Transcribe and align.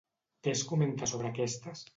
Què 0.47 0.53
es 0.57 0.63
comenta 0.71 1.11
sobre 1.15 1.31
aquestes? 1.33 1.89